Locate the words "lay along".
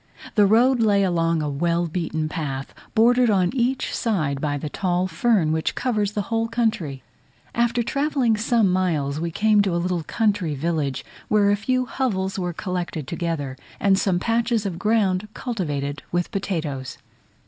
0.79-1.43